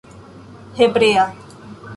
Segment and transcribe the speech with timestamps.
[0.77, 1.27] hebrea